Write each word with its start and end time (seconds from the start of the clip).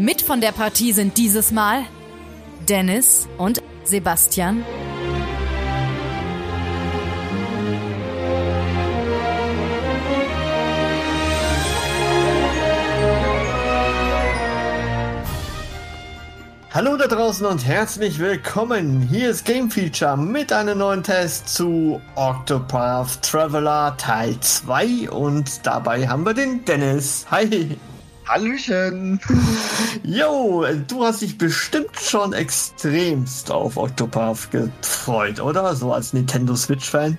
Mit 0.00 0.22
von 0.22 0.40
der 0.40 0.52
Partie 0.52 0.92
sind 0.92 1.18
dieses 1.18 1.50
Mal 1.50 1.82
Dennis 2.68 3.26
und 3.36 3.60
Sebastian. 3.82 4.64
Hallo 16.70 16.96
da 16.96 17.08
draußen 17.08 17.44
und 17.44 17.66
herzlich 17.66 18.20
willkommen. 18.20 19.00
Hier 19.00 19.30
ist 19.30 19.44
Game 19.44 19.68
Feature 19.68 20.16
mit 20.16 20.52
einem 20.52 20.78
neuen 20.78 21.02
Test 21.02 21.48
zu 21.48 22.00
Octopath 22.14 23.20
Traveler 23.22 23.96
Teil 23.96 24.38
2 24.38 25.10
und 25.10 25.66
dabei 25.66 26.06
haben 26.06 26.24
wir 26.24 26.34
den 26.34 26.64
Dennis. 26.64 27.26
Hi. 27.32 27.76
Hallöchen! 28.28 29.18
Jo, 30.02 30.64
du 30.86 31.04
hast 31.04 31.22
dich 31.22 31.38
bestimmt 31.38 31.98
schon 31.98 32.32
extremst 32.32 33.50
auf 33.50 33.76
Octopath 33.76 34.50
gefreut, 34.50 35.40
oder? 35.40 35.74
So 35.74 35.92
als 35.92 36.12
Nintendo 36.12 36.54
Switch-Fan. 36.54 37.18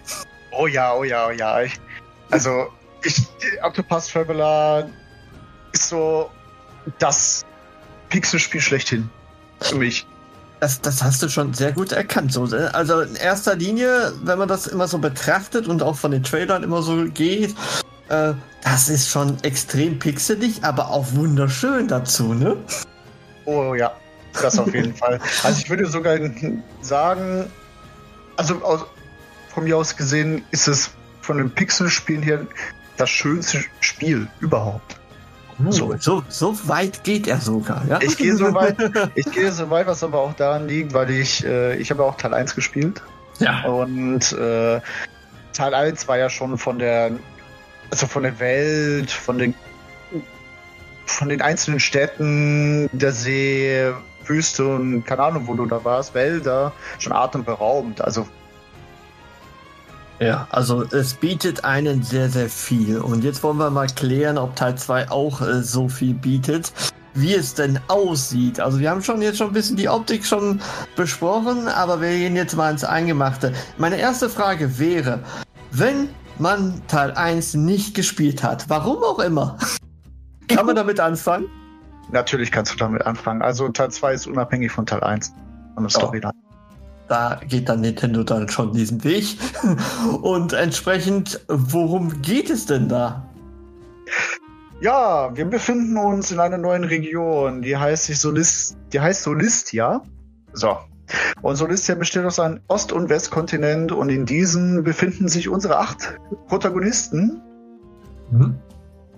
Oh 0.52 0.68
ja, 0.68 0.94
oh 0.94 1.04
ja, 1.04 1.28
oh 1.28 1.32
ja. 1.32 1.62
Ich, 1.62 1.74
also, 2.32 2.68
ich, 3.04 3.28
Octopath 3.64 4.12
Traveler 4.12 4.90
ist 5.72 5.90
so 5.90 6.30
das 7.00 7.46
Pixelspiel 8.10 8.62
schlechthin. 8.62 9.10
Für 9.62 9.76
mich. 9.76 10.06
Das, 10.60 10.82
das 10.82 11.02
hast 11.02 11.24
du 11.24 11.30
schon 11.30 11.54
sehr 11.54 11.72
gut 11.72 11.92
erkannt. 11.92 12.34
So. 12.34 12.46
Ne? 12.46 12.74
Also 12.74 13.02
in 13.02 13.16
erster 13.16 13.56
Linie, 13.56 14.14
wenn 14.24 14.38
man 14.38 14.48
das 14.48 14.68
immer 14.68 14.88
so 14.88 14.98
betrachtet 14.98 15.68
und 15.68 15.82
auch 15.82 15.96
von 15.96 16.12
den 16.12 16.24
Trailern 16.24 16.64
immer 16.64 16.82
so 16.82 17.06
geht, 17.06 17.56
äh, 18.10 18.34
das 18.62 18.90
ist 18.90 19.10
schon 19.10 19.42
extrem 19.44 20.00
pixelig, 20.00 20.64
aber 20.64 20.90
auch 20.90 21.14
wunderschön 21.14 21.88
dazu, 21.88 22.34
ne? 22.34 22.58
Oh 23.46 23.74
ja, 23.74 23.94
das 24.42 24.60
auf 24.60 24.74
jeden 24.74 24.94
Fall. 24.96 25.20
Also 25.44 25.62
ich 25.62 25.70
würde 25.70 25.86
sogar 25.86 26.18
sagen, 26.82 27.46
also 28.38 28.56
aus, 28.64 28.86
von 29.54 29.64
mir 29.64 29.78
aus 29.78 29.96
gesehen 29.96 30.44
ist 30.52 30.68
es 30.68 30.92
von 31.22 31.38
den 31.38 31.52
Pixelspielen 31.52 32.24
her 32.24 32.46
das 32.98 33.10
schönste 33.10 33.64
Spiel 33.80 34.28
überhaupt. 34.40 35.00
Uh, 35.60 35.72
so. 35.72 35.96
so, 36.00 36.24
so 36.30 36.68
weit 36.68 37.04
geht 37.04 37.28
er 37.28 37.40
sogar, 37.40 37.84
ja? 37.88 38.00
Ich 38.02 38.18
gehe 38.18 38.36
so 38.36 38.54
weit, 38.54 38.78
ich 39.16 39.30
gehe 39.32 39.52
so 39.52 39.70
weit, 39.70 39.88
was 39.88 40.04
aber 40.04 40.20
auch 40.20 40.34
daran 40.34 40.68
liegt, 40.68 40.94
weil 40.94 41.10
ich, 41.10 41.46
äh, 41.46 41.76
ich 41.76 41.92
habe 41.92 42.04
auch 42.04 42.16
Teil 42.16 42.34
1 42.34 42.56
gespielt. 42.56 43.02
Ja. 43.40 43.64
Und 43.66 44.32
äh, 44.34 44.80
Teil 45.54 45.74
1 45.74 46.08
war 46.08 46.18
ja 46.18 46.30
schon 46.30 46.58
von 46.58 46.80
der 46.80 47.12
also 47.92 48.08
von 48.08 48.24
der 48.24 48.40
Welt, 48.40 49.12
von 49.12 49.38
den, 49.38 49.54
von 51.06 51.30
den 51.30 51.42
einzelnen 51.42 51.80
Städten, 51.80 52.90
der 52.92 53.12
See, 53.12 53.92
Wüste 54.26 54.68
und 54.68 55.04
keine 55.06 55.24
Ahnung, 55.24 55.48
wo 55.48 55.56
du 55.56 55.66
da 55.66 55.84
warst, 55.84 56.14
Wälder, 56.14 56.72
schon 57.00 57.14
atemberaubend. 57.14 58.02
Also 58.02 58.28
ja, 60.20 60.48
also 60.52 60.84
es 60.84 61.14
bietet 61.14 61.64
einen 61.64 62.04
sehr, 62.04 62.30
sehr 62.30 62.50
viel. 62.50 63.00
Und 63.00 63.24
jetzt 63.24 63.42
wollen 63.42 63.58
wir 63.58 63.70
mal 63.70 63.88
klären, 63.88 64.38
ob 64.38 64.56
Teil 64.56 64.76
2 64.76 65.10
auch 65.12 65.42
äh, 65.42 65.64
so 65.64 65.88
viel 65.88 66.14
bietet, 66.14 66.74
wie 67.14 67.34
es 67.34 67.54
denn 67.54 67.80
aussieht. 67.88 68.60
Also 68.60 68.80
wir 68.80 68.90
haben 68.90 69.02
schon 69.02 69.22
jetzt 69.22 69.38
schon 69.38 69.48
ein 69.48 69.54
bisschen 69.54 69.78
die 69.78 69.88
Optik 69.88 70.26
schon 70.26 70.62
besprochen, 70.98 71.70
aber 71.70 72.02
wir 72.02 72.10
gehen 72.10 72.36
jetzt 72.36 72.56
mal 72.56 72.70
ins 72.70 72.84
Eingemachte. 72.84 73.54
Meine 73.78 73.98
erste 73.98 74.30
Frage 74.30 74.78
wäre, 74.78 75.20
wenn 75.72 76.10
man 76.40 76.82
Teil 76.88 77.12
1 77.12 77.56
nicht 77.56 77.96
gespielt 77.96 78.44
hat. 78.44 78.70
Warum 78.70 79.04
auch 79.04 79.20
immer. 79.20 79.58
Kann 80.48 80.66
man 80.66 80.76
damit 80.76 81.00
anfangen? 81.00 81.48
Natürlich 82.12 82.52
kannst 82.52 82.74
du 82.74 82.78
damit 82.78 83.06
anfangen. 83.06 83.42
Also 83.42 83.70
Teil 83.70 83.92
2 83.92 84.14
ist 84.14 84.28
unabhängig 84.28 84.72
von 84.72 84.86
Teil 84.86 85.02
1. 85.02 85.34
Von 85.76 85.84
der 85.84 85.90
Storyline. 85.90 86.34
Da 87.08 87.40
geht 87.48 87.70
dann 87.70 87.82
Nintendo 87.82 88.24
dann 88.24 88.50
schon 88.50 88.74
diesen 88.74 89.04
Weg. 89.04 89.38
Und 90.22 90.54
entsprechend, 90.54 91.40
worum 91.48 92.22
geht 92.22 92.50
es 92.50 92.66
denn 92.66 92.90
da? 92.90 93.28
Ja, 94.82 95.36
wir 95.36 95.46
befinden 95.46 95.98
uns 95.98 96.32
in 96.32 96.40
einer 96.40 96.58
neuen 96.58 96.86
Region, 96.86 97.62
die 97.62 97.76
heißt 97.76 98.06
sich 98.06 98.20
Solist, 98.20 98.78
die 98.94 99.00
heißt 99.00 99.24
Solistia. 99.24 100.02
So, 100.54 100.78
und 101.42 101.56
Solistia 101.56 101.96
besteht 101.96 102.26
aus 102.26 102.40
einem 102.40 102.60
Ost- 102.68 102.92
und 102.92 103.10
Westkontinent 103.10 103.92
und 103.92 104.10
in 104.10 104.26
diesen 104.26 104.84
befinden 104.84 105.28
sich 105.28 105.50
unsere 105.50 105.78
acht 105.78 106.20
Protagonisten, 106.48 107.42
mhm. 108.32 108.56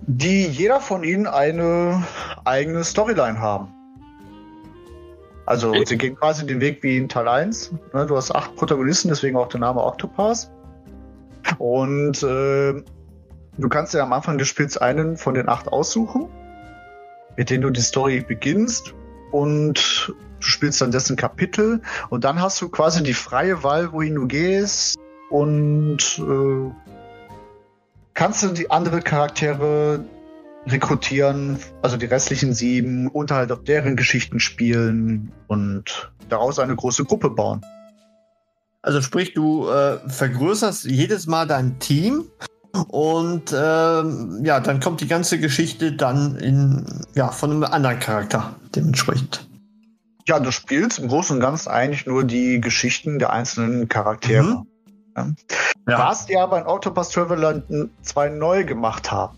die 0.02 0.46
jeder 0.46 0.80
von 0.80 1.04
ihnen 1.04 1.26
eine 1.26 2.02
eigene 2.44 2.84
Storyline 2.84 3.40
haben. 3.40 3.68
Also 5.44 5.70
okay. 5.70 5.84
sie 5.86 5.98
gehen 5.98 6.16
quasi 6.16 6.46
den 6.46 6.60
Weg 6.60 6.82
wie 6.82 6.96
in 6.96 7.08
Teil 7.08 7.28
1. 7.28 7.72
Ne, 7.92 8.06
du 8.06 8.16
hast 8.16 8.34
acht 8.34 8.54
Protagonisten, 8.56 9.08
deswegen 9.08 9.36
auch 9.36 9.48
der 9.48 9.60
Name 9.60 9.82
Octopath. 9.82 10.50
Und 11.58 12.22
äh, 12.22 12.82
du 13.58 13.68
kannst 13.68 13.92
ja 13.94 14.02
am 14.02 14.12
Anfang 14.12 14.38
des 14.38 14.48
Spiels 14.48 14.76
einen 14.76 15.16
von 15.16 15.34
den 15.34 15.48
acht 15.48 15.68
aussuchen, 15.68 16.28
mit 17.36 17.50
denen 17.50 17.62
du 17.62 17.70
die 17.70 17.80
Story 17.80 18.24
beginnst. 18.26 18.94
Und 19.32 20.14
du 20.42 20.48
spielst 20.48 20.80
dann 20.80 20.90
dessen 20.90 21.16
Kapitel 21.16 21.80
und 22.10 22.24
dann 22.24 22.40
hast 22.40 22.60
du 22.60 22.68
quasi 22.68 23.02
die 23.02 23.14
freie 23.14 23.62
Wahl, 23.62 23.92
wohin 23.92 24.14
du 24.16 24.26
gehst 24.26 24.98
und 25.30 26.18
äh, 26.18 26.70
kannst 28.14 28.42
du 28.42 28.48
die 28.48 28.70
anderen 28.70 29.02
Charaktere 29.02 30.04
rekrutieren, 30.66 31.58
also 31.80 31.96
die 31.96 32.06
restlichen 32.06 32.54
sieben, 32.54 33.08
und 33.08 33.30
halt 33.30 33.50
auf 33.50 33.64
deren 33.64 33.96
Geschichten 33.96 34.38
spielen 34.38 35.32
und 35.48 36.12
daraus 36.28 36.58
eine 36.58 36.76
große 36.76 37.04
Gruppe 37.04 37.30
bauen. 37.30 37.62
Also 38.82 39.00
sprich, 39.00 39.34
du 39.34 39.68
äh, 39.68 39.98
vergrößerst 40.08 40.84
jedes 40.84 41.26
Mal 41.26 41.46
dein 41.46 41.78
Team 41.78 42.24
und 42.88 43.54
ähm, 43.56 44.40
ja, 44.44 44.60
dann 44.60 44.80
kommt 44.80 45.00
die 45.00 45.08
ganze 45.08 45.38
Geschichte 45.38 45.92
dann 45.92 46.36
in 46.36 46.84
ja 47.14 47.28
von 47.28 47.50
einem 47.50 47.64
anderen 47.64 47.98
Charakter 47.98 48.56
dementsprechend. 48.74 49.46
Ja, 50.28 50.38
du 50.38 50.52
spielst 50.52 50.98
im 50.98 51.08
Großen 51.08 51.36
und 51.36 51.42
Ganzen 51.42 51.70
eigentlich 51.70 52.04
nur 52.06 52.24
die 52.24 52.60
Geschichten 52.60 53.18
der 53.18 53.32
einzelnen 53.32 53.88
Charaktere. 53.88 54.44
Mhm. 54.44 54.66
Ja. 55.16 55.26
Ja. 55.88 55.98
Was 55.98 56.26
die 56.26 56.36
aber 56.38 56.58
in 56.58 56.64
Autopass 56.64 57.08
Traveler 57.10 57.62
2 58.02 58.28
neu 58.30 58.64
gemacht 58.64 59.10
haben. 59.10 59.36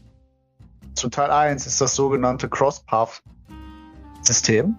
Zu 0.95 1.09
Teil 1.09 1.31
1 1.31 1.67
ist 1.67 1.81
das 1.81 1.95
sogenannte 1.97 2.47
Crosspath-System. 2.49 4.77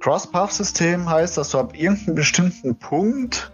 Crosspath-System 0.00 1.08
heißt, 1.08 1.36
dass 1.36 1.50
du 1.50 1.58
ab 1.58 1.76
irgendeinem 1.76 2.14
bestimmten 2.14 2.74
Punkt 2.76 3.52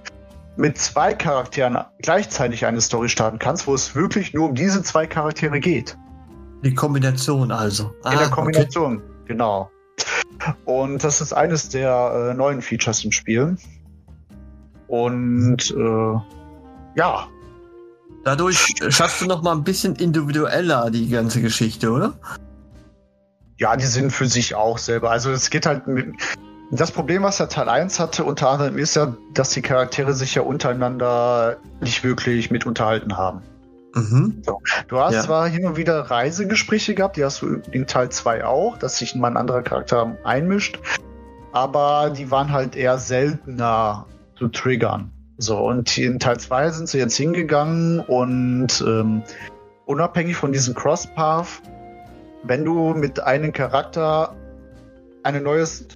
mit 0.56 0.78
zwei 0.78 1.12
Charakteren 1.12 1.78
gleichzeitig 2.00 2.64
eine 2.64 2.80
Story 2.80 3.10
starten 3.10 3.38
kannst, 3.38 3.66
wo 3.66 3.74
es 3.74 3.94
wirklich 3.94 4.32
nur 4.32 4.48
um 4.48 4.54
diese 4.54 4.82
zwei 4.82 5.06
Charaktere 5.06 5.60
geht. 5.60 5.98
Die 6.62 6.74
Kombination 6.74 7.50
also. 7.50 7.94
Ah, 8.02 8.12
In 8.12 8.18
der 8.18 8.30
Kombination, 8.30 8.96
okay. 8.96 9.04
genau. 9.26 9.70
Und 10.64 11.02
das 11.02 11.20
ist 11.20 11.32
eines 11.32 11.68
der 11.68 12.30
äh, 12.30 12.34
neuen 12.34 12.62
Features 12.62 13.04
im 13.04 13.12
Spiel. 13.12 13.56
Und 14.88 15.70
äh, 15.70 16.98
ja. 16.98 17.28
Dadurch 18.24 18.74
schaffst 18.88 19.20
du 19.20 19.26
noch 19.26 19.42
mal 19.42 19.52
ein 19.52 19.64
bisschen 19.64 19.94
individueller 19.96 20.90
die 20.90 21.08
ganze 21.08 21.40
Geschichte, 21.40 21.90
oder? 21.90 22.14
Ja, 23.58 23.76
die 23.76 23.86
sind 23.86 24.10
für 24.10 24.26
sich 24.26 24.54
auch 24.54 24.78
selber. 24.78 25.10
Also 25.10 25.30
es 25.30 25.50
geht 25.50 25.66
halt 25.66 25.86
mit. 25.86 26.14
Das 26.72 26.90
Problem, 26.90 27.22
was 27.22 27.36
der 27.36 27.48
Teil 27.48 27.68
1 27.68 28.00
hatte, 28.00 28.24
unter 28.24 28.50
anderem, 28.50 28.76
ist 28.76 28.96
ja, 28.96 29.16
dass 29.32 29.50
die 29.50 29.62
Charaktere 29.62 30.12
sich 30.14 30.34
ja 30.34 30.42
untereinander 30.42 31.58
nicht 31.80 32.02
wirklich 32.02 32.50
mit 32.50 32.66
unterhalten 32.66 33.16
haben. 33.16 33.42
Mhm. 33.96 34.42
So. 34.44 34.60
Du 34.88 34.98
hast 34.98 35.14
ja. 35.14 35.22
zwar 35.22 35.48
hin 35.48 35.66
und 35.66 35.76
wieder 35.76 35.98
Reisegespräche 36.02 36.94
gehabt, 36.94 37.16
die 37.16 37.24
hast 37.24 37.40
du 37.42 37.62
in 37.72 37.86
Teil 37.86 38.10
2 38.10 38.44
auch, 38.44 38.76
dass 38.76 38.98
sich 38.98 39.14
mal 39.14 39.28
ein 39.28 39.36
anderer 39.38 39.62
Charakter 39.62 40.16
einmischt, 40.22 40.78
aber 41.52 42.10
die 42.10 42.30
waren 42.30 42.52
halt 42.52 42.76
eher 42.76 42.98
seltener 42.98 44.06
zu 44.38 44.48
triggern. 44.48 45.10
So, 45.38 45.58
und 45.58 45.96
in 45.96 46.18
Teil 46.18 46.38
2 46.38 46.70
sind 46.70 46.88
sie 46.88 46.98
jetzt 46.98 47.16
hingegangen 47.16 48.00
und 48.00 48.84
ähm, 48.86 49.22
unabhängig 49.86 50.36
von 50.36 50.52
diesem 50.52 50.74
Crosspath, 50.74 51.62
wenn 52.42 52.64
du 52.64 52.94
mit 52.94 53.20
einem 53.20 53.52
Charakter 53.52 54.34
eine 55.22 55.40
neues, 55.40 55.88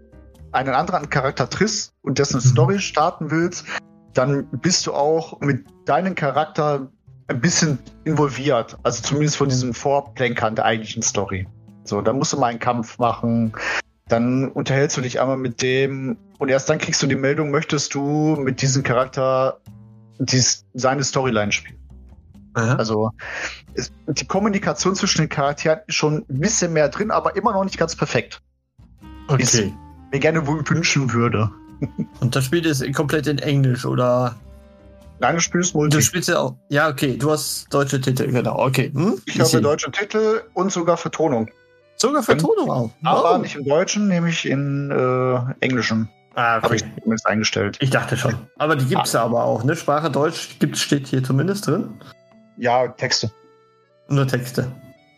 einen 0.53 0.75
anderen 0.75 1.11
Charakter 1.11 1.49
triffst 1.49 1.93
und 2.03 2.19
dessen 2.19 2.37
Mhm. 2.37 2.49
Story 2.49 2.79
starten 2.81 3.31
willst, 3.31 3.67
dann 4.15 4.49
bist 4.51 4.87
du 4.87 4.95
auch 4.95 5.41
mit 5.41 5.67
deinem 5.85 6.15
Charakter 6.15 6.91
ein 7.31 7.41
bisschen 7.41 7.79
involviert. 8.05 8.77
Also 8.83 9.03
zumindest 9.03 9.37
von 9.37 9.49
diesem 9.49 9.73
Vorplänkern 9.73 10.57
der 10.57 10.65
eigentlichen 10.65 11.03
Story. 11.03 11.47
So, 11.85 12.01
dann 12.03 12.19
musst 12.19 12.33
du 12.33 12.37
mal 12.39 12.49
einen 12.49 12.59
Kampf 12.59 12.99
machen, 12.99 13.53
dann 14.09 14.49
unterhältst 14.49 14.97
du 14.97 15.01
dich 15.01 15.21
einmal 15.21 15.37
mit 15.37 15.63
dem 15.63 16.19
und 16.39 16.49
erst 16.49 16.69
dann 16.69 16.79
kriegst 16.79 17.03
du 17.03 17.07
die 17.07 17.17
Meldung, 17.17 17.51
möchtest 17.51 17.95
du 17.95 18.37
mit 18.37 18.61
diesem 18.61 18.83
Charakter 18.83 19.61
dies, 20.19 20.67
seine 20.75 21.05
Storyline 21.05 21.53
spielen. 21.53 21.79
Ja. 22.57 22.75
Also 22.77 23.13
es, 23.75 23.93
die 24.09 24.27
Kommunikation 24.27 24.97
zwischen 24.97 25.23
den 25.23 25.29
Charakteren 25.29 25.81
ist 25.87 25.95
schon 25.95 26.25
ein 26.29 26.41
bisschen 26.41 26.73
mehr 26.73 26.89
drin, 26.89 27.11
aber 27.11 27.37
immer 27.37 27.53
noch 27.53 27.65
nicht 27.65 27.79
ganz 27.79 27.95
perfekt. 27.95 28.43
Okay. 29.29 29.73
Mir 30.11 30.19
gerne 30.19 30.47
wohl 30.47 30.69
wünschen 30.69 31.13
würde. 31.13 31.51
Und 32.19 32.35
das 32.35 32.45
Spiel 32.45 32.67
ist 32.67 32.85
komplett 32.93 33.29
in 33.29 33.39
Englisch, 33.39 33.87
oder? 33.87 34.37
Nein, 35.21 35.35
du 35.35 35.41
spielst 35.41 35.75
Multi. 35.75 35.97
Du 35.97 36.03
spielst 36.03 36.29
ja 36.29 36.39
auch. 36.39 36.55
Ja, 36.71 36.89
okay, 36.89 37.17
du 37.17 37.31
hast 37.31 37.67
deutsche 37.73 38.01
Titel, 38.01 38.31
genau. 38.31 38.59
Okay. 38.59 38.91
Hm? 38.95 39.21
ich 39.27 39.39
habe 39.41 39.61
deutsche 39.61 39.91
Titel 39.91 40.43
und 40.55 40.73
sogar 40.73 40.97
Vertonung. 40.97 41.51
Sogar 41.97 42.23
Vertonung 42.23 42.71
auch. 42.71 42.91
Aber 43.05 43.35
Oh. 43.35 43.39
nicht 43.39 43.57
im 43.57 43.65
Deutschen, 43.67 44.09
nämlich 44.09 44.49
in 44.49 44.91
äh, 44.91 45.65
Englischen. 45.65 46.09
Ah, 46.35 46.55
Habe 46.55 46.69
okay. 46.69 46.77
ich 46.77 47.03
zumindest 47.03 47.27
eingestellt. 47.27 47.77
Ich 47.81 47.91
dachte 47.91 48.17
schon. 48.17 48.35
Aber 48.57 48.77
die 48.77 48.87
gibt's 48.87 49.13
ja 49.13 49.23
aber 49.25 49.45
auch, 49.45 49.65
ne? 49.65 49.77
Sprache 49.77 50.11
Deutsch 50.11 50.59
gibt, 50.59 50.79
steht 50.79 51.09
hier 51.09 51.23
zumindest 51.23 51.67
drin. 51.67 52.01
Ja, 52.57 52.89
Texte. 52.89 53.31
Nur 54.09 54.27
Texte. 54.27 54.63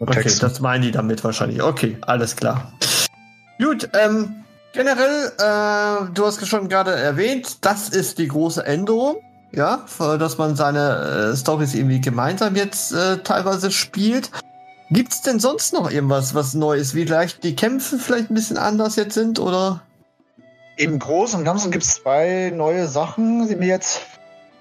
Nur 0.01 0.09
Okay, 0.09 0.23
Texte. 0.23 0.41
das 0.41 0.59
meinen 0.61 0.83
die 0.83 0.91
damit 0.91 1.23
wahrscheinlich. 1.23 1.63
Okay, 1.63 1.97
alles 2.01 2.35
klar. 2.35 2.73
Gut, 3.63 3.89
ähm, 3.93 4.43
generell, 4.73 5.31
äh, 5.39 6.11
du 6.13 6.27
hast 6.27 6.45
schon 6.49 6.69
gerade 6.69 6.91
erwähnt, 6.93 7.59
das 7.65 7.91
ist 7.91 8.19
die 8.19 8.27
große 8.27 8.65
Änderung. 8.67 9.17
Ja, 9.55 9.85
für- 9.87 10.19
dass 10.19 10.39
man 10.39 10.57
seine 10.57 11.33
äh, 11.33 11.37
Stories 11.37 11.75
irgendwie 11.75 12.01
gemeinsam 12.01 12.57
jetzt 12.57 12.93
äh, 12.93 13.19
teilweise 13.19 13.71
spielt. 13.71 14.31
Gibt's 14.91 15.23
denn 15.23 15.41
sonst 15.41 15.73
noch 15.73 15.91
irgendwas, 15.91 16.35
was 16.35 16.55
neu 16.55 16.77
ist? 16.77 16.95
Wie 16.95 17.05
vielleicht 17.07 17.45
die 17.45 17.55
Kämpfe 17.57 17.99
vielleicht 17.99 18.31
ein 18.31 18.35
bisschen 18.35 18.59
anders 18.59 18.97
jetzt 18.97 19.15
sind, 19.15 19.39
oder? 19.39 19.83
Im 20.77 20.99
Großen 20.99 21.39
und 21.39 21.45
Ganzen 21.45 21.71
gibt 21.71 21.85
es 21.85 21.95
zwei 21.97 22.51
neue 22.55 22.89
Sachen, 22.89 23.47
die 23.49 23.57
mir 23.57 23.69
jetzt 23.69 24.01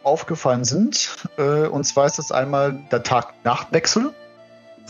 aufgefallen 0.03 0.65
sind. 0.65 1.09
Äh, 1.37 1.67
und 1.67 1.85
zwar 1.85 2.05
ist 2.05 2.17
das 2.17 2.31
einmal 2.31 2.79
der 2.91 3.03
Tag-Nacht-Wechsel, 3.03 4.13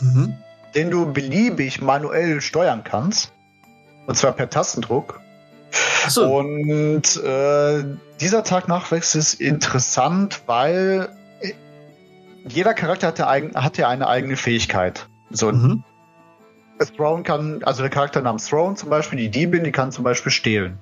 Mhm. 0.00 0.34
den 0.74 0.90
du 0.90 1.12
beliebig 1.12 1.80
manuell 1.80 2.40
steuern 2.40 2.82
kannst. 2.82 3.30
Und 4.06 4.16
zwar 4.16 4.32
per 4.32 4.50
Tastendruck. 4.50 5.20
Achso. 6.04 6.38
Und 6.38 7.16
äh, 7.22 7.84
dieser 8.20 8.44
Tag-Nacht-Wechsel 8.44 9.18
ist 9.18 9.34
interessant, 9.40 10.42
weil 10.46 11.08
jeder 12.46 12.74
Charakter 12.74 13.08
hat 13.08 13.18
ja, 13.18 13.28
eigen, 13.28 13.54
hat 13.54 13.78
ja 13.78 13.88
eine 13.88 14.08
eigene 14.08 14.36
Fähigkeit. 14.36 15.08
So, 15.30 15.50
Mhm. 15.52 15.84
Throne 16.96 17.22
kann, 17.22 17.62
also 17.62 17.82
der 17.82 17.90
Charakter 17.90 18.20
namens 18.22 18.48
Throne 18.48 18.74
zum 18.74 18.90
Beispiel, 18.90 19.16
die 19.16 19.30
Diebin, 19.30 19.62
die 19.62 19.70
kann 19.70 19.92
zum 19.92 20.02
Beispiel 20.02 20.32
stehlen. 20.32 20.80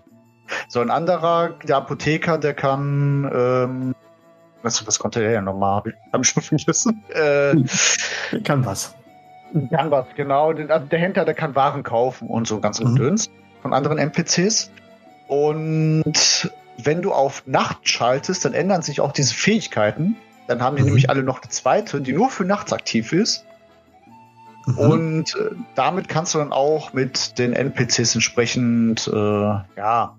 So 0.68 0.80
ein 0.80 0.90
anderer, 0.90 1.50
der 1.64 1.76
Apotheker, 1.76 2.38
der 2.38 2.54
kann, 2.54 3.30
ähm, 3.32 3.94
was, 4.62 4.86
was 4.86 4.98
konnte 4.98 5.20
der 5.20 5.30
ja 5.30 5.42
nochmal? 5.42 5.82
Hab 6.12 6.22
ich, 6.22 6.28
schon 6.28 6.42
vergessen. 6.42 7.04
Äh, 7.10 7.54
Kann 8.44 8.64
was. 8.64 8.94
kann 9.70 9.90
was, 9.90 10.06
genau. 10.16 10.52
Also 10.52 10.86
der 10.86 10.98
Händler, 10.98 11.24
der 11.26 11.34
kann 11.34 11.54
Waren 11.54 11.82
kaufen 11.82 12.28
und 12.28 12.46
so 12.46 12.60
ganz 12.60 12.80
Mhm. 12.80 12.94
Gedöns 12.94 13.30
von 13.60 13.74
anderen 13.74 13.98
NPCs. 13.98 14.70
Und 15.30 16.50
wenn 16.76 17.02
du 17.02 17.12
auf 17.12 17.44
Nacht 17.46 17.88
schaltest, 17.88 18.44
dann 18.44 18.52
ändern 18.52 18.82
sich 18.82 19.00
auch 19.00 19.12
diese 19.12 19.32
Fähigkeiten. 19.32 20.16
Dann 20.48 20.60
haben 20.60 20.74
die 20.74 20.82
Mhm. 20.82 20.88
nämlich 20.88 21.08
alle 21.08 21.22
noch 21.22 21.40
eine 21.40 21.50
zweite, 21.50 22.00
die 22.00 22.12
nur 22.12 22.30
für 22.30 22.44
nachts 22.44 22.72
aktiv 22.72 23.12
ist. 23.12 23.44
Mhm. 24.66 24.78
Und 24.78 25.36
äh, 25.36 25.54
damit 25.76 26.08
kannst 26.08 26.34
du 26.34 26.38
dann 26.38 26.52
auch 26.52 26.94
mit 26.94 27.38
den 27.38 27.52
NPCs 27.52 28.16
entsprechend 28.16 29.06
äh, 29.06 29.16
ja, 29.76 30.18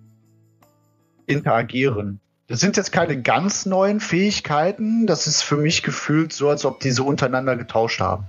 interagieren. 1.26 2.22
Das 2.48 2.62
sind 2.62 2.78
jetzt 2.78 2.94
keine 2.94 3.22
ganz 3.22 3.66
neuen 3.66 4.00
Fähigkeiten. 4.00 5.08
Das 5.08 5.28
ist 5.28 5.42
für 5.42 5.58
mich 5.58 5.84
gefühlt 5.84 6.32
so, 6.32 6.48
als 6.50 6.64
ob 6.64 6.80
diese 6.80 7.04
untereinander 7.04 7.58
getauscht 7.58 8.00
haben. 8.00 8.28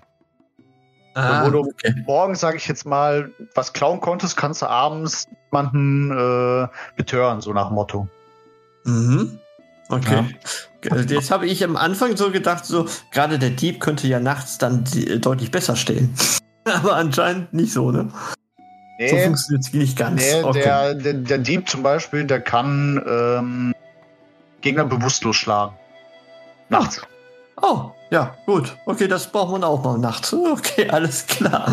Ah, 1.14 1.44
wo 1.44 1.50
du 1.50 1.58
okay. 1.60 1.94
morgens, 2.06 2.40
sage 2.40 2.56
ich 2.56 2.66
jetzt 2.68 2.84
mal, 2.86 3.30
was 3.54 3.72
klauen 3.72 4.00
konntest, 4.00 4.36
kannst 4.36 4.62
du 4.62 4.66
abends 4.66 5.28
jemanden 5.50 6.10
äh, 6.10 6.68
betören, 6.96 7.40
so 7.40 7.52
nach 7.52 7.70
Motto. 7.70 8.08
Mhm. 8.84 9.38
Okay. 9.88 10.24
Äh, 10.84 11.00
Jetzt 11.02 11.30
habe 11.30 11.46
ich 11.46 11.62
am 11.62 11.76
Anfang 11.76 12.16
so 12.16 12.30
gedacht, 12.30 12.64
so 12.64 12.86
gerade 13.12 13.38
der 13.38 13.50
Dieb 13.50 13.78
könnte 13.80 14.08
ja 14.08 14.18
nachts 14.20 14.58
dann 14.58 14.84
die- 14.84 15.20
deutlich 15.20 15.50
besser 15.50 15.76
stehlen. 15.76 16.14
Aber 16.64 16.94
anscheinend 16.96 17.52
nicht 17.52 17.72
so, 17.72 17.90
ne? 17.90 18.08
So 18.10 19.16
Nee, 19.16 19.24
funktioniert 19.24 19.64
es 19.66 19.72
nicht 19.72 19.98
ganz. 19.98 20.20
nee 20.22 20.42
okay. 20.42 20.62
der, 20.62 20.94
der, 20.94 21.12
der 21.14 21.38
Dieb 21.38 21.68
zum 21.68 21.82
Beispiel, 21.82 22.24
der 22.24 22.40
kann 22.40 23.02
ähm, 23.06 23.74
Gegner 24.60 24.84
bewusstlos 24.84 25.36
schlagen. 25.36 25.74
Nachts. 26.68 27.02
Oh, 27.60 27.90
ja, 28.12 28.34
gut. 28.46 28.76
Okay, 28.86 29.08
das 29.08 29.26
braucht 29.26 29.50
man 29.50 29.64
auch 29.64 29.82
mal 29.82 29.98
nachts. 29.98 30.32
Okay, 30.52 30.88
alles 30.90 31.26
klar. 31.26 31.72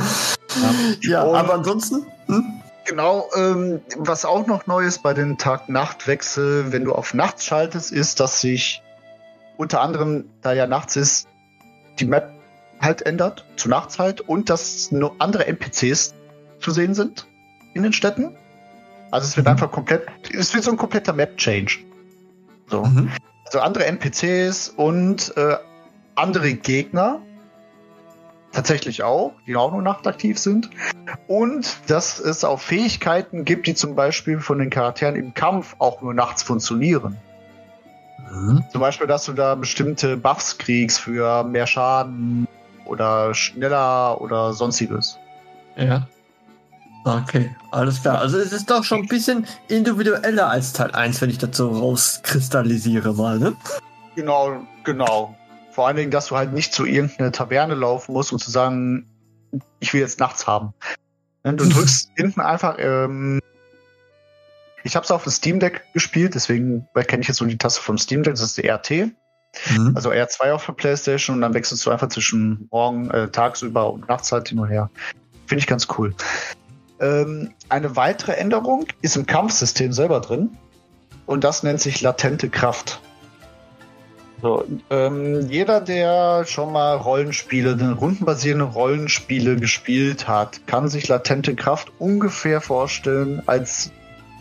Ja, 1.01 1.23
Und- 1.23 1.35
aber 1.35 1.53
ansonsten? 1.53 2.05
Hm? 2.27 2.45
Genau, 2.85 3.29
ähm, 3.35 3.81
was 3.97 4.25
auch 4.25 4.47
noch 4.47 4.65
neu 4.65 4.83
ist 4.83 5.03
bei 5.03 5.13
den 5.13 5.37
Tag-Nacht-Wechsel, 5.37 6.71
wenn 6.71 6.85
du 6.85 6.93
auf 6.95 7.13
nachts 7.13 7.45
schaltest, 7.45 7.91
ist, 7.91 8.19
dass 8.19 8.41
sich 8.41 8.81
unter 9.57 9.81
anderem, 9.81 10.25
da 10.41 10.53
ja 10.53 10.65
nachts 10.65 10.95
ist, 10.95 11.27
die 11.99 12.05
Map 12.05 12.31
halt 12.81 13.03
ändert, 13.03 13.45
zu 13.57 13.69
Nachtszeit, 13.69 14.21
und 14.21 14.49
dass 14.49 14.91
nur 14.91 15.13
andere 15.19 15.45
NPCs 15.45 16.15
zu 16.61 16.71
sehen 16.71 16.95
sind 16.95 17.27
in 17.75 17.83
den 17.83 17.93
Städten. 17.93 18.35
Also 19.11 19.27
es 19.27 19.35
wird 19.37 19.45
Mhm. 19.45 19.51
einfach 19.51 19.69
komplett, 19.71 20.07
es 20.33 20.53
wird 20.55 20.63
so 20.63 20.71
ein 20.71 20.77
kompletter 20.77 21.13
Map-Change. 21.13 21.77
So. 22.71 22.85
Mhm. 22.85 23.11
Also 23.45 23.59
andere 23.59 23.85
NPCs 23.85 24.69
und 24.69 25.35
äh, 25.37 25.57
andere 26.19 26.53
Gegner. 26.53 27.21
Tatsächlich 28.51 29.03
auch, 29.03 29.33
die 29.45 29.55
auch 29.55 29.71
nur 29.71 29.81
nachtaktiv 29.81 30.39
sind. 30.39 30.69
Und 31.27 31.77
dass 31.87 32.19
es 32.19 32.43
auch 32.43 32.59
Fähigkeiten 32.59 33.45
gibt, 33.45 33.67
die 33.67 33.75
zum 33.75 33.95
Beispiel 33.95 34.39
von 34.39 34.57
den 34.57 34.71
Charakteren 34.71 35.15
im 35.15 35.33
Kampf 35.33 35.75
auch 35.77 36.01
nur 36.01 36.13
nachts 36.13 36.41
funktionieren. 36.41 37.17
Mhm. 38.31 38.63
Zum 38.71 38.81
Beispiel, 38.81 39.07
dass 39.07 39.25
du 39.25 39.33
da 39.33 39.55
bestimmte 39.55 40.17
Buffs 40.17 40.57
kriegst 40.57 40.99
für 40.99 41.43
mehr 41.43 41.67
Schaden 41.67 42.47
oder 42.85 43.33
schneller 43.33 44.19
oder 44.19 44.53
sonstiges. 44.53 45.17
Ja. 45.75 46.07
Okay, 47.05 47.55
alles 47.71 48.01
klar. 48.01 48.19
Also 48.19 48.37
es 48.37 48.51
ist 48.51 48.69
doch 48.69 48.83
schon 48.83 49.01
ein 49.01 49.07
bisschen 49.07 49.47
individueller 49.67 50.49
als 50.49 50.73
Teil 50.73 50.91
1, 50.91 51.21
wenn 51.21 51.29
ich 51.29 51.37
das 51.37 51.55
so 51.55 51.69
rauskristallisiere 51.69 53.13
mal, 53.13 53.39
ne? 53.39 53.55
Genau, 54.15 54.61
genau. 54.83 55.35
Vor 55.79 55.87
allen 55.87 55.95
Dingen, 55.95 56.11
dass 56.11 56.25
du 56.25 56.35
halt 56.35 56.51
nicht 56.51 56.73
zu 56.73 56.85
irgendeiner 56.85 57.31
Taverne 57.31 57.73
laufen 57.73 58.11
musst 58.11 58.33
und 58.33 58.39
zu 58.39 58.51
sagen, 58.51 59.07
ich 59.79 59.93
will 59.93 60.01
jetzt 60.01 60.19
nachts 60.19 60.45
haben. 60.45 60.73
Ne, 61.45 61.53
Du 61.53 61.63
drückst 61.69 62.11
hinten 62.17 62.41
einfach, 62.41 62.75
ähm, 62.79 63.39
ich 64.83 64.97
habe 64.97 65.05
es 65.05 65.11
auf 65.11 65.23
dem 65.23 65.31
Steam 65.31 65.61
Deck 65.61 65.85
gespielt, 65.93 66.35
deswegen 66.35 66.85
kenne 67.07 67.21
ich 67.21 67.29
jetzt 67.29 67.39
nur 67.39 67.49
die 67.49 67.57
Taste 67.57 67.81
vom 67.81 67.97
Steam 67.97 68.23
Deck, 68.23 68.33
das 68.33 68.41
ist 68.41 68.57
die 68.57 68.67
RT, 68.67 69.13
Mhm. 69.69 69.93
also 69.95 70.11
R2 70.11 70.51
auf 70.51 70.65
der 70.65 70.73
Playstation 70.73 71.37
und 71.37 71.41
dann 71.43 71.53
wechselst 71.53 71.85
du 71.85 71.91
einfach 71.91 72.09
zwischen 72.09 72.67
morgen, 72.71 73.09
äh, 73.11 73.29
tagsüber 73.29 73.89
und 73.93 74.09
Nachtszeit 74.09 74.49
hin 74.49 74.59
und 74.59 74.67
her. 74.67 74.89
Finde 75.47 75.61
ich 75.61 75.67
ganz 75.67 75.87
cool. 75.97 76.13
Ähm, 76.99 77.53
eine 77.69 77.95
weitere 77.95 78.33
Änderung 78.33 78.85
ist 79.01 79.15
im 79.15 79.25
Kampfsystem 79.25 79.93
selber 79.93 80.19
drin 80.19 80.57
und 81.25 81.45
das 81.45 81.63
nennt 81.63 81.79
sich 81.79 82.01
latente 82.01 82.49
Kraft. 82.49 82.99
So, 84.41 84.65
ähm, 84.89 85.49
jeder, 85.49 85.81
der 85.81 86.45
schon 86.45 86.71
mal 86.71 86.95
Rollenspiele, 86.95 87.75
den 87.75 87.93
rundenbasierende 87.93 88.65
Rollenspiele 88.65 89.57
gespielt 89.57 90.27
hat, 90.27 90.65
kann 90.65 90.87
sich 90.87 91.07
latente 91.07 91.55
Kraft 91.55 91.91
ungefähr 91.99 92.61
vorstellen 92.61 93.41
als 93.47 93.91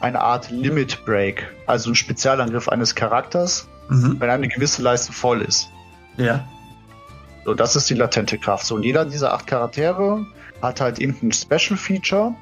eine 0.01 0.21
Art 0.21 0.51
Limit 0.51 1.05
Break, 1.05 1.49
also 1.67 1.91
ein 1.91 1.97
Spezialangriff 1.97 2.69
eines 2.69 2.95
Charakters, 2.95 3.67
Mhm. 3.89 4.21
wenn 4.21 4.31
eine 4.31 4.49
gewisse 4.49 4.83
Leiste 4.83 5.13
voll 5.13 5.43
ist. 5.43 5.69
Ja. 6.17 6.47
So, 7.45 7.55
das 7.55 7.75
ist 7.75 7.89
die 7.91 7.95
latente 7.95 8.39
Kraft. 8.39 8.67
So, 8.67 8.75
und 8.77 8.83
jeder 8.85 9.05
dieser 9.05 9.33
acht 9.33 9.47
Charaktere 9.47 10.27
hat 10.61 10.81
halt 10.81 10.99
irgendein 11.01 11.33
Special 11.33 11.77
Feature, 11.77 12.35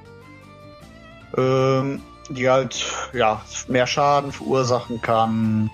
ähm, 1.36 2.02
die 2.28 2.50
halt, 2.50 2.84
ja, 3.12 3.40
mehr 3.68 3.86
Schaden 3.86 4.32
verursachen 4.32 5.00
kann, 5.00 5.70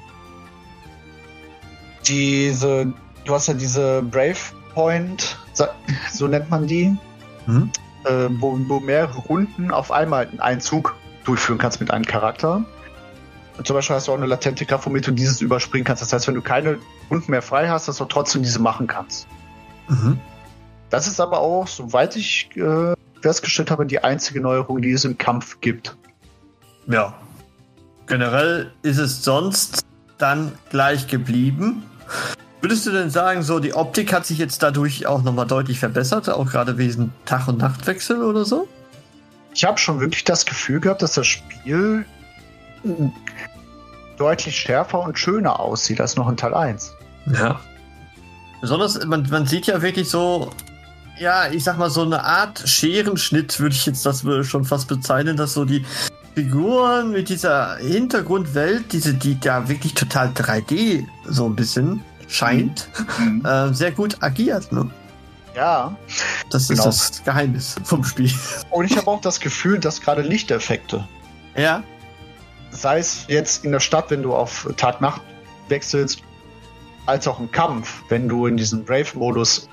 diese, 2.06 2.92
du 3.24 3.34
hast 3.34 3.48
ja 3.48 3.54
diese 3.54 4.02
Brave 4.02 4.36
Point, 4.74 5.36
so 6.12 6.26
nennt 6.26 6.50
man 6.50 6.66
die, 6.66 6.96
mhm. 7.46 7.70
äh, 8.04 8.28
wo, 8.40 8.58
wo 8.68 8.80
mehrere 8.80 9.18
Runden 9.18 9.70
auf 9.70 9.90
einmal 9.90 10.28
einen 10.38 10.60
Zug 10.60 10.94
durchführen 11.24 11.58
kannst 11.58 11.80
mit 11.80 11.90
einem 11.90 12.04
Charakter. 12.04 12.64
Und 13.58 13.66
zum 13.66 13.76
Beispiel 13.76 13.96
hast 13.96 14.08
du 14.08 14.12
auch 14.12 14.16
eine 14.16 14.26
latente 14.26 14.64
Kraft, 14.64 14.86
womit 14.86 15.06
du 15.06 15.12
dieses 15.12 15.40
überspringen 15.40 15.84
kannst. 15.84 16.02
Das 16.02 16.12
heißt, 16.12 16.26
wenn 16.26 16.34
du 16.34 16.42
keine 16.42 16.78
Runden 17.10 17.30
mehr 17.30 17.42
frei 17.42 17.68
hast, 17.68 17.86
dass 17.86 17.98
du 17.98 18.06
trotzdem 18.06 18.42
diese 18.42 18.58
machen 18.58 18.86
kannst. 18.86 19.26
Mhm. 19.88 20.18
Das 20.90 21.06
ist 21.06 21.20
aber 21.20 21.40
auch, 21.40 21.66
soweit 21.66 22.16
ich 22.16 22.50
äh, 22.56 22.94
festgestellt 23.20 23.70
habe, 23.70 23.86
die 23.86 24.02
einzige 24.02 24.40
Neuerung, 24.40 24.82
die 24.82 24.92
es 24.92 25.04
im 25.04 25.18
Kampf 25.18 25.60
gibt. 25.60 25.96
Ja. 26.86 27.14
Generell 28.06 28.72
ist 28.82 28.98
es 28.98 29.22
sonst 29.22 29.86
dann 30.18 30.52
gleich 30.70 31.06
geblieben. 31.06 31.82
Würdest 32.60 32.86
du 32.86 32.92
denn 32.92 33.10
sagen, 33.10 33.42
so 33.42 33.58
die 33.58 33.74
Optik 33.74 34.12
hat 34.12 34.24
sich 34.24 34.38
jetzt 34.38 34.62
dadurch 34.62 35.06
auch 35.06 35.22
nochmal 35.22 35.46
deutlich 35.46 35.80
verbessert, 35.80 36.30
auch 36.30 36.48
gerade 36.48 36.78
wegen 36.78 37.12
Tag- 37.24 37.48
und 37.48 37.58
Nachtwechsel 37.58 38.22
oder 38.22 38.44
so? 38.44 38.68
Ich 39.54 39.64
habe 39.64 39.78
schon 39.78 40.00
wirklich 40.00 40.24
das 40.24 40.46
Gefühl 40.46 40.80
gehabt, 40.80 41.02
dass 41.02 41.14
das 41.14 41.26
Spiel 41.26 42.06
deutlich 44.16 44.56
schärfer 44.56 45.00
und 45.00 45.18
schöner 45.18 45.58
aussieht 45.58 46.00
als 46.00 46.16
noch 46.16 46.28
in 46.28 46.36
Teil 46.36 46.54
1. 46.54 46.94
Ja. 47.26 47.60
Besonders, 48.60 49.04
man, 49.06 49.28
man 49.28 49.46
sieht 49.46 49.66
ja 49.66 49.82
wirklich 49.82 50.08
so, 50.08 50.50
ja, 51.18 51.50
ich 51.50 51.64
sag 51.64 51.78
mal, 51.78 51.90
so 51.90 52.02
eine 52.02 52.24
Art 52.24 52.62
Scherenschnitt 52.64 53.58
würde 53.58 53.74
ich 53.74 53.86
jetzt 53.86 54.06
das 54.06 54.24
schon 54.42 54.64
fast 54.64 54.88
bezeichnen, 54.88 55.36
dass 55.36 55.54
so 55.54 55.64
die 55.64 55.84
Figuren 56.34 57.10
mit 57.10 57.28
dieser 57.28 57.76
Hintergrundwelt, 57.76 58.92
diese, 58.92 59.14
die 59.14 59.38
da 59.38 59.68
wirklich 59.68 59.94
total 59.94 60.28
3D 60.28 61.06
so 61.26 61.46
ein 61.46 61.54
bisschen 61.54 62.02
scheint, 62.28 62.88
mhm. 63.18 63.44
äh, 63.44 63.74
sehr 63.74 63.92
gut 63.92 64.16
agiert. 64.22 64.72
Ne? 64.72 64.90
Ja. 65.54 65.94
Das 66.50 66.68
genau. 66.68 66.88
ist 66.88 67.10
das 67.10 67.24
Geheimnis 67.24 67.76
vom 67.84 68.02
Spiel. 68.04 68.30
Und 68.70 68.86
ich 68.86 68.96
habe 68.96 69.08
auch 69.08 69.20
das 69.20 69.40
Gefühl, 69.40 69.78
dass 69.78 70.00
gerade 70.00 70.22
Lichteffekte. 70.22 71.06
Ja. 71.54 71.82
Sei 72.70 72.98
es 72.98 73.26
jetzt 73.28 73.64
in 73.64 73.72
der 73.72 73.80
Stadt, 73.80 74.10
wenn 74.10 74.22
du 74.22 74.34
auf 74.34 74.68
Tag-Nacht 74.76 75.20
wechselst, 75.68 76.22
als 77.04 77.28
auch 77.28 77.38
im 77.40 77.50
Kampf, 77.50 78.02
wenn 78.08 78.28
du 78.28 78.46
in 78.46 78.56
diesen 78.56 78.84
Brave-Modus 78.84 79.68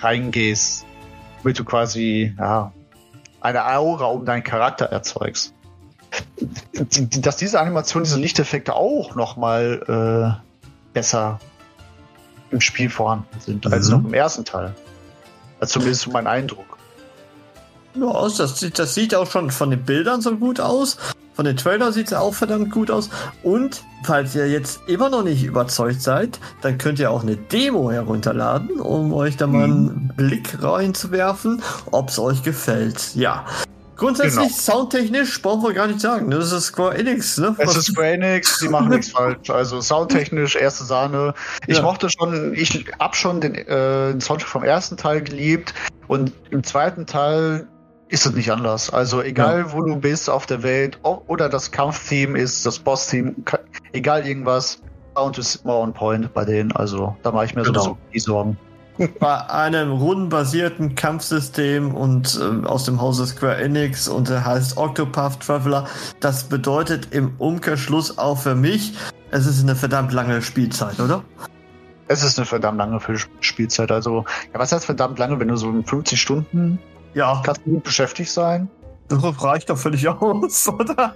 reingehst, 0.00 0.84
damit 1.42 1.58
du 1.58 1.64
quasi 1.64 2.34
ja, 2.36 2.72
eine 3.40 3.64
Aura 3.64 4.06
um 4.06 4.24
deinen 4.24 4.42
Charakter 4.42 4.86
erzeugst. 4.86 5.54
Dass 7.20 7.36
diese 7.36 7.60
Animation, 7.60 8.04
diese 8.04 8.18
Lichteffekte 8.18 8.74
auch 8.74 9.14
nochmal 9.14 10.40
äh, 10.40 10.92
besser 10.92 11.38
im 12.50 12.60
Spiel 12.60 12.90
vorhanden 12.90 13.28
sind 13.38 13.64
mhm. 13.64 13.72
als 13.72 13.88
noch 13.88 13.98
im 13.98 14.14
ersten 14.14 14.44
Teil. 14.44 14.74
Also 15.60 15.74
zumindest 15.74 16.10
mein 16.12 16.26
Eindruck. 16.26 16.78
Ja, 17.94 18.12
das, 18.22 18.64
das 18.72 18.94
sieht 18.94 19.14
auch 19.14 19.30
schon 19.30 19.50
von 19.50 19.70
den 19.70 19.84
Bildern 19.84 20.20
so 20.20 20.36
gut 20.36 20.60
aus. 20.60 20.96
Von 21.34 21.44
den 21.44 21.56
Trailern 21.56 21.92
sieht 21.92 22.08
es 22.08 22.12
auch 22.12 22.34
verdammt 22.34 22.70
gut 22.70 22.90
aus. 22.90 23.08
Und 23.42 23.82
falls 24.04 24.34
ihr 24.34 24.48
jetzt 24.48 24.80
immer 24.88 25.08
noch 25.08 25.24
nicht 25.24 25.42
überzeugt 25.42 26.02
seid, 26.02 26.38
dann 26.60 26.76
könnt 26.76 26.98
ihr 26.98 27.10
auch 27.10 27.22
eine 27.22 27.36
Demo 27.36 27.90
herunterladen, 27.90 28.80
um 28.80 29.12
euch 29.12 29.36
da 29.36 29.46
mal 29.46 29.64
einen 29.64 29.84
mhm. 29.84 30.08
Blick 30.16 30.62
reinzuwerfen, 30.62 31.62
ob 31.90 32.10
es 32.10 32.18
euch 32.18 32.42
gefällt. 32.42 33.14
Ja. 33.14 33.46
Grundsätzlich 34.00 34.48
genau. 34.48 34.58
soundtechnisch 34.58 35.42
brauchen 35.42 35.62
wir 35.62 35.74
gar 35.74 35.86
nicht 35.86 36.00
sagen. 36.00 36.30
Das 36.30 36.50
ist 36.52 36.64
Square 36.64 36.96
Enix, 36.96 37.36
ne? 37.36 37.54
Es 37.58 37.76
ist 37.76 37.92
Square 37.92 38.12
Enix, 38.12 38.58
die 38.58 38.68
machen 38.70 38.88
nichts 38.88 39.10
falsch. 39.12 39.50
Also 39.50 39.82
soundtechnisch 39.82 40.56
erste 40.56 40.84
Sahne. 40.84 41.34
Ich 41.66 41.76
ja. 41.76 41.82
mochte 41.82 42.08
schon, 42.08 42.54
ich 42.54 42.86
hab 42.98 43.14
schon 43.14 43.42
den, 43.42 43.54
äh, 43.54 44.12
den 44.12 44.22
Soundtrack 44.22 44.48
vom 44.48 44.64
ersten 44.64 44.96
Teil 44.96 45.20
geliebt 45.20 45.74
und 46.08 46.32
im 46.50 46.64
zweiten 46.64 47.04
Teil 47.04 47.68
ist 48.08 48.24
es 48.24 48.32
nicht 48.32 48.50
anders. 48.50 48.88
Also 48.88 49.20
egal, 49.20 49.58
ja. 49.58 49.72
wo 49.74 49.82
du 49.82 49.96
bist 49.96 50.30
auf 50.30 50.46
der 50.46 50.62
Welt 50.62 50.98
oder 51.02 51.50
das 51.50 51.70
Kampftheme 51.70 52.38
ist, 52.38 52.64
das 52.64 52.78
Boss-Theme, 52.78 53.34
egal 53.92 54.26
irgendwas, 54.26 54.80
Sound 55.14 55.36
ist 55.36 55.56
immer 55.56 55.76
on 55.76 55.92
point 55.92 56.32
bei 56.32 56.46
denen. 56.46 56.72
Also 56.72 57.14
da 57.22 57.32
mache 57.32 57.44
ich 57.44 57.54
mir 57.54 57.64
genau. 57.64 57.82
sowieso 57.82 57.98
die 58.14 58.20
Sorgen 58.20 58.58
bei 59.18 59.50
einem 59.50 59.92
rundenbasierten 59.92 60.94
Kampfsystem 60.94 61.94
und 61.94 62.38
äh, 62.40 62.66
aus 62.66 62.84
dem 62.84 63.00
Hause 63.00 63.26
Square 63.26 63.56
Enix 63.56 64.08
und 64.08 64.28
er 64.30 64.44
heißt 64.44 64.76
Octopath 64.76 65.40
Traveler. 65.40 65.86
Das 66.20 66.44
bedeutet 66.44 67.08
im 67.12 67.34
Umkehrschluss 67.38 68.18
auch 68.18 68.38
für 68.38 68.54
mich, 68.54 68.94
es 69.30 69.46
ist 69.46 69.62
eine 69.62 69.76
verdammt 69.76 70.12
lange 70.12 70.42
Spielzeit, 70.42 71.00
oder? 71.00 71.22
Es 72.08 72.24
ist 72.24 72.38
eine 72.38 72.46
verdammt 72.46 72.78
lange 72.78 73.00
Spielzeit. 73.40 73.92
Also, 73.92 74.24
ja, 74.52 74.58
was 74.58 74.72
heißt 74.72 74.84
verdammt 74.84 75.18
lange, 75.18 75.38
wenn 75.38 75.48
du 75.48 75.56
so 75.56 75.70
in 75.70 75.84
50 75.84 76.20
Stunden 76.20 76.78
ja. 77.14 77.40
kannst 77.44 77.62
du 77.64 77.80
beschäftigt 77.80 78.30
sein? 78.30 78.68
Das 79.08 79.22
reicht 79.42 79.70
doch 79.70 79.78
völlig 79.78 80.08
aus, 80.08 80.68
oder? 80.78 81.14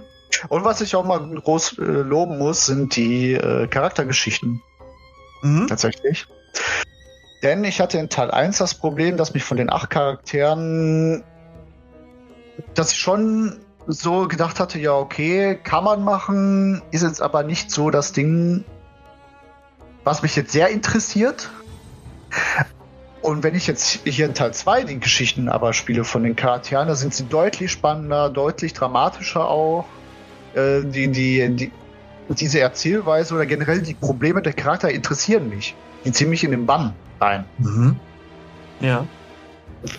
Und 0.49 0.63
was 0.63 0.81
ich 0.81 0.95
auch 0.95 1.05
mal 1.05 1.19
groß 1.19 1.77
äh, 1.77 1.81
loben 1.81 2.37
muss, 2.37 2.65
sind 2.65 2.95
die 2.95 3.33
äh, 3.33 3.67
Charaktergeschichten. 3.67 4.61
Mhm. 5.41 5.67
Tatsächlich. 5.67 6.27
Denn 7.45 7.63
ich 7.63 7.79
hatte 7.79 7.99
in 7.99 8.09
Teil 8.09 8.31
1 8.31 8.57
das 8.57 8.73
Problem, 8.73 9.17
dass 9.17 9.35
mich 9.35 9.43
von 9.43 9.57
den 9.57 9.71
acht 9.71 9.91
Charakteren, 9.91 11.23
dass 12.73 12.91
ich 12.91 12.97
schon 12.97 13.59
so 13.85 14.27
gedacht 14.27 14.59
hatte, 14.59 14.79
ja, 14.79 14.93
okay, 14.93 15.55
kann 15.63 15.83
man 15.83 16.03
machen, 16.03 16.81
ist 16.89 17.03
jetzt 17.03 17.21
aber 17.21 17.43
nicht 17.43 17.69
so 17.69 17.91
das 17.91 18.13
Ding, 18.13 18.63
was 20.03 20.23
mich 20.23 20.35
jetzt 20.35 20.53
sehr 20.53 20.69
interessiert. 20.69 21.51
Und 23.21 23.43
wenn 23.43 23.53
ich 23.53 23.67
jetzt 23.67 23.99
hier 24.05 24.25
in 24.25 24.33
Teil 24.33 24.51
2 24.51 24.85
die 24.85 24.99
Geschichten 24.99 25.47
aber 25.47 25.73
spiele 25.73 26.03
von 26.03 26.23
den 26.23 26.35
Charakteren, 26.35 26.87
da 26.87 26.95
sind 26.95 27.13
sie 27.13 27.25
deutlich 27.25 27.71
spannender, 27.71 28.31
deutlich 28.31 28.73
dramatischer 28.73 29.47
auch. 29.47 29.85
Äh, 30.55 30.81
die, 30.81 31.11
die, 31.11 31.47
die, 31.55 31.71
diese 32.27 32.59
Erzählweise 32.59 33.35
oder 33.35 33.45
generell 33.45 33.83
die 33.83 33.93
Probleme 33.93 34.41
der 34.41 34.53
Charakter 34.53 34.89
interessieren 34.89 35.47
mich. 35.47 35.75
Mich 36.05 36.43
in 36.43 36.51
den 36.51 36.65
Bann 36.65 36.93
rein. 37.19 37.45
Mhm. 37.57 37.95
Ja. 38.79 39.05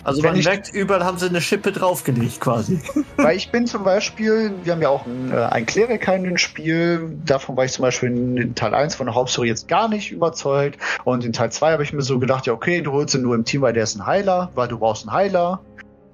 Also 0.03 0.21
Wenn 0.23 0.33
man 0.33 0.43
merkt, 0.43 0.73
überall 0.73 1.03
haben 1.03 1.17
sie 1.17 1.27
eine 1.27 1.41
Schippe 1.41 1.71
draufgelegt 1.71 2.41
quasi. 2.41 2.81
Weil 3.17 3.37
ich 3.37 3.51
bin 3.51 3.67
zum 3.67 3.83
Beispiel, 3.83 4.53
wir 4.63 4.73
haben 4.73 4.81
ja 4.81 4.89
auch 4.89 5.05
einen, 5.05 5.31
äh, 5.31 5.35
einen 5.35 5.65
Kleriker 5.65 6.15
in 6.15 6.23
dem 6.23 6.37
Spiel, 6.37 7.17
davon 7.25 7.55
war 7.55 7.65
ich 7.65 7.71
zum 7.73 7.83
Beispiel 7.83 8.09
in 8.09 8.55
Teil 8.55 8.73
1 8.73 8.95
von 8.95 9.05
der 9.05 9.15
Hauptstory 9.15 9.47
jetzt 9.47 9.67
gar 9.67 9.87
nicht 9.87 10.11
überzeugt. 10.11 10.79
Und 11.05 11.23
in 11.23 11.33
Teil 11.33 11.51
2 11.51 11.71
habe 11.73 11.83
ich 11.83 11.93
mir 11.93 12.01
so 12.01 12.19
gedacht, 12.19 12.47
ja 12.47 12.53
okay, 12.53 12.81
du 12.81 12.91
holst 12.91 13.15
ihn 13.15 13.21
nur 13.21 13.35
im 13.35 13.45
Team, 13.45 13.61
weil 13.61 13.73
der 13.73 13.83
ist 13.83 13.95
ein 13.95 14.05
Heiler, 14.05 14.51
weil 14.55 14.67
du 14.67 14.79
brauchst 14.79 15.07
einen 15.07 15.15
Heiler. 15.15 15.61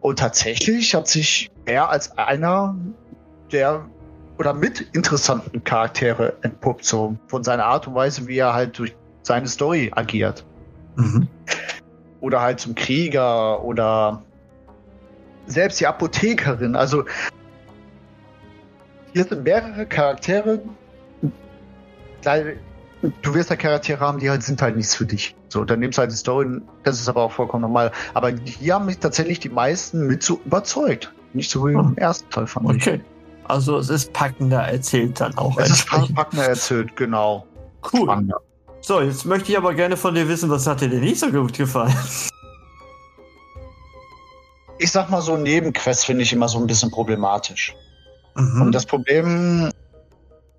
Und 0.02 0.20
tatsächlich 0.20 0.94
hat 0.96 1.08
sich 1.08 1.50
er 1.66 1.90
als 1.90 2.18
einer 2.18 2.76
der 3.52 3.86
oder 4.38 4.54
mit 4.54 4.82
interessanten 4.94 5.64
Charaktere 5.64 6.34
entpuppt, 6.42 6.84
so 6.84 7.16
von 7.28 7.44
seiner 7.44 7.66
Art 7.66 7.88
und 7.88 7.96
Weise, 7.96 8.28
wie 8.28 8.38
er 8.38 8.54
halt 8.54 8.78
durch 8.78 8.96
seine 9.24 9.48
Story 9.48 9.92
agiert. 9.96 10.46
Mhm. 10.96 11.28
Oder 12.22 12.42
halt 12.42 12.60
zum 12.60 12.76
Krieger 12.76 13.64
oder 13.64 14.22
selbst 15.48 15.80
die 15.80 15.88
Apothekerin. 15.88 16.76
Also 16.76 17.04
hier 19.14 19.26
sind 19.26 19.44
mehrere 19.44 19.86
Charaktere. 19.86 20.62
Du 23.22 23.34
wirst 23.34 23.50
ja 23.50 23.56
Charaktere 23.56 24.00
haben, 24.00 24.20
die 24.20 24.30
halt 24.30 24.44
sind 24.44 24.62
halt 24.62 24.78
nichts 24.78 24.96
für 24.96 25.06
dich. 25.06 25.36
So, 25.50 25.66
dann 25.66 25.80
nimmst 25.80 25.98
du 25.98 26.02
halt 26.02 26.12
die 26.12 26.16
Story, 26.16 26.62
das 26.84 27.00
ist 27.00 27.10
aber 27.10 27.24
auch 27.24 27.32
vollkommen 27.32 27.62
normal. 27.62 27.92
Aber 28.14 28.30
hier 28.30 28.76
haben 28.76 28.86
mich 28.86 29.00
tatsächlich 29.00 29.40
die 29.40 29.50
meisten 29.50 30.08
mit 30.08 30.24
so 30.24 30.40
überzeugt. 30.46 31.14
Nicht 31.34 31.52
so 31.52 31.68
wie 31.68 31.74
im 31.74 31.80
hm. 31.80 31.98
ersten 31.98 32.30
Teil 32.30 32.48
fand 32.48 32.66
okay. 32.66 32.78
ich. 32.78 32.88
Okay. 32.88 33.02
Also 33.46 33.78
es 33.78 33.90
ist 33.90 34.14
packender 34.14 34.62
erzählt 34.62 35.20
dann 35.20 35.38
auch. 35.38 35.58
Es 35.58 35.70
ist 35.70 36.16
packender 36.16 36.48
erzählt, 36.48 36.96
genau. 36.96 37.46
Cool. 37.92 38.04
Spannender. 38.04 38.40
So, 38.86 39.00
jetzt 39.00 39.24
möchte 39.24 39.50
ich 39.50 39.58
aber 39.58 39.74
gerne 39.74 39.96
von 39.96 40.14
dir 40.14 40.28
wissen, 40.28 40.50
was 40.50 40.68
hat 40.68 40.82
dir 40.82 40.90
denn 40.90 41.00
nicht 41.00 41.18
so 41.18 41.32
gut 41.32 41.54
gefallen? 41.54 41.96
Ich 44.78 44.92
sag 44.92 45.10
mal 45.10 45.22
so, 45.22 45.38
Nebenquests 45.38 46.04
finde 46.04 46.24
ich 46.24 46.34
immer 46.34 46.50
so 46.50 46.60
ein 46.60 46.68
bisschen 46.68 46.92
problematisch. 46.92 47.74
Mhm. 48.36 48.62
Und 48.62 48.72
das 48.74 48.86
Problem 48.86 49.72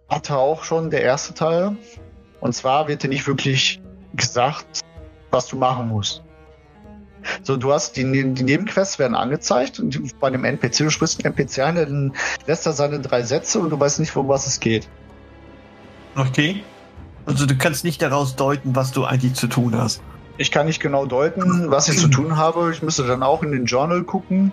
hatte 0.08 0.38
auch 0.38 0.64
schon 0.64 0.88
der 0.88 1.02
erste 1.02 1.34
Teil. 1.34 1.76
Und 2.40 2.54
zwar 2.54 2.88
wird 2.88 3.02
dir 3.02 3.08
nicht 3.08 3.26
wirklich 3.26 3.82
gesagt, 4.14 4.80
was 5.30 5.48
du 5.48 5.56
machen 5.56 5.88
musst. 5.88 6.22
So, 7.42 7.58
du 7.58 7.74
hast 7.74 7.94
die, 7.98 8.04
die 8.04 8.42
Nebenquests 8.42 8.98
werden 8.98 9.14
angezeigt 9.14 9.80
und 9.80 10.18
bei 10.18 10.28
einem 10.28 10.44
NPC, 10.46 10.78
du 10.78 10.90
sprichst 10.90 11.22
einen 11.22 11.34
NPC 11.34 11.58
ein, 11.58 11.74
dann 11.74 12.14
lässt 12.46 12.64
er 12.64 12.72
seine 12.72 13.00
drei 13.00 13.22
Sätze 13.22 13.58
und 13.58 13.68
du 13.68 13.78
weißt 13.78 14.00
nicht, 14.00 14.16
um 14.16 14.28
was 14.28 14.46
es 14.46 14.60
geht. 14.60 14.88
Okay. 16.16 16.62
Also 17.26 17.46
du 17.46 17.56
kannst 17.56 17.84
nicht 17.84 18.02
daraus 18.02 18.36
deuten, 18.36 18.76
was 18.76 18.92
du 18.92 19.04
eigentlich 19.04 19.34
zu 19.34 19.46
tun 19.46 19.76
hast. 19.76 20.02
Ich 20.36 20.50
kann 20.50 20.66
nicht 20.66 20.80
genau 20.80 21.06
deuten, 21.06 21.70
was 21.70 21.88
ich 21.88 21.98
zu 21.98 22.08
tun 22.08 22.36
habe. 22.36 22.70
Ich 22.72 22.82
müsste 22.82 23.06
dann 23.06 23.22
auch 23.22 23.42
in 23.42 23.52
den 23.52 23.66
Journal 23.66 24.02
gucken. 24.02 24.52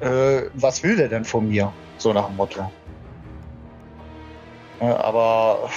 Äh, 0.00 0.42
was 0.54 0.82
will 0.82 0.96
der 0.96 1.08
denn 1.08 1.24
von 1.24 1.48
mir? 1.48 1.72
So 1.98 2.12
nach 2.12 2.26
dem 2.26 2.36
Motto. 2.36 2.70
Äh, 4.80 4.86
aber 4.86 5.70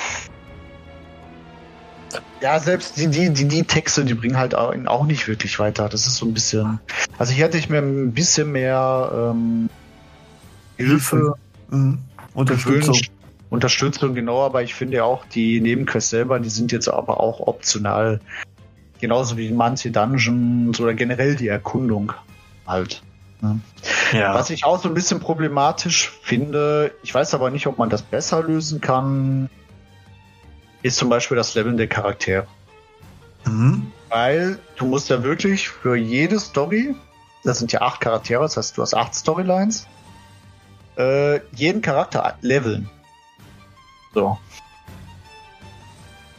Ja, 2.41 2.59
selbst 2.59 2.97
die, 2.97 3.07
die, 3.07 3.31
die, 3.31 3.47
die 3.47 3.63
Texte, 3.63 4.05
die 4.05 4.13
bringen 4.13 4.37
halt 4.37 4.55
auch, 4.55 5.05
nicht 5.05 5.27
wirklich 5.27 5.59
weiter. 5.59 5.89
Das 5.89 6.07
ist 6.07 6.15
so 6.17 6.25
ein 6.25 6.33
bisschen. 6.33 6.79
Also 7.17 7.33
hier 7.33 7.45
hätte 7.45 7.57
ich 7.57 7.69
mir 7.69 7.79
ein 7.79 8.13
bisschen 8.13 8.51
mehr 8.51 9.11
ähm, 9.13 9.69
Hilfe 10.77 11.35
Mhm. 11.69 11.99
Unterstützung. 12.33 12.79
gewünscht. 12.93 13.11
Unterstützung, 13.49 14.13
genau, 14.13 14.43
aber 14.43 14.61
ich 14.61 14.73
finde 14.73 14.97
ja 14.97 15.03
auch, 15.03 15.25
die 15.25 15.61
Nebenquests 15.61 16.09
selber, 16.09 16.39
die 16.39 16.49
sind 16.49 16.71
jetzt 16.71 16.89
aber 16.89 17.19
auch 17.19 17.39
optional. 17.39 18.19
Genauso 18.99 19.37
wie 19.37 19.51
manche 19.51 19.91
Dungeons 19.91 20.79
oder 20.79 20.93
generell 20.93 21.35
die 21.35 21.47
Erkundung 21.47 22.13
halt. 22.65 23.01
Ne? 23.41 23.59
Ja. 24.11 24.33
Was 24.33 24.49
ich 24.49 24.65
auch 24.65 24.81
so 24.81 24.89
ein 24.89 24.93
bisschen 24.93 25.19
problematisch 25.19 26.09
finde, 26.23 26.93
ich 27.03 27.13
weiß 27.13 27.33
aber 27.33 27.51
nicht, 27.51 27.67
ob 27.67 27.77
man 27.77 27.89
das 27.89 28.01
besser 28.01 28.43
lösen 28.43 28.81
kann, 28.81 29.49
ist 30.81 30.97
zum 30.97 31.09
Beispiel 31.09 31.37
das 31.37 31.53
Leveln 31.55 31.77
der 31.77 31.87
Charaktere. 31.87 32.47
Mhm. 33.45 33.91
Weil 34.09 34.59
du 34.77 34.85
musst 34.85 35.09
ja 35.09 35.23
wirklich 35.23 35.69
für 35.69 35.95
jede 35.95 36.39
Story, 36.39 36.95
das 37.43 37.59
sind 37.59 37.71
ja 37.71 37.81
acht 37.81 38.01
Charaktere, 38.01 38.41
das 38.41 38.57
heißt, 38.57 38.77
du 38.77 38.81
hast 38.81 38.93
acht 38.93 39.13
Storylines, 39.13 39.87
äh, 40.97 41.39
jeden 41.53 41.81
Charakter 41.81 42.37
leveln. 42.41 42.89
So. 44.17 44.35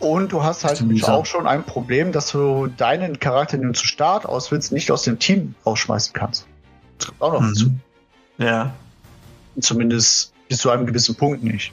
Und 0.00 0.32
du 0.32 0.42
hast 0.42 0.64
halt 0.64 0.82
auch 1.04 1.26
schon 1.26 1.46
ein 1.46 1.62
Problem, 1.62 2.10
dass 2.10 2.32
du 2.32 2.66
deinen 2.66 3.20
Charakter, 3.20 3.56
den 3.56 3.68
du 3.68 3.72
zu 3.72 3.86
Start 3.86 4.26
auswählst, 4.26 4.72
nicht 4.72 4.90
aus 4.90 5.04
dem 5.04 5.20
Team 5.20 5.54
rausschmeißen 5.64 6.12
kannst. 6.12 6.46
Das 6.98 7.06
kommt 7.06 7.22
auch 7.22 7.32
noch 7.34 7.48
dazu. 7.48 7.66
Mhm. 7.66 7.80
Ja. 8.38 8.74
Zumindest 9.60 10.32
bis 10.48 10.58
zu 10.58 10.70
einem 10.70 10.86
gewissen 10.86 11.14
Punkt 11.14 11.44
nicht. 11.44 11.72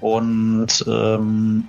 Und 0.00 0.82
ähm, 0.88 1.68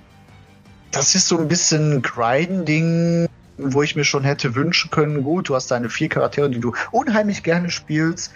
das 0.90 1.14
ist 1.14 1.28
so 1.28 1.38
ein 1.38 1.48
bisschen 1.48 2.00
Grinding, 2.00 3.28
wo 3.58 3.82
ich 3.82 3.94
mir 3.94 4.04
schon 4.04 4.24
hätte 4.24 4.54
wünschen 4.54 4.90
können, 4.90 5.22
gut, 5.22 5.50
du 5.50 5.54
hast 5.54 5.70
deine 5.70 5.90
vier 5.90 6.08
Charaktere, 6.08 6.48
die 6.48 6.60
du 6.60 6.72
unheimlich 6.92 7.42
gerne 7.42 7.68
spielst 7.68 8.32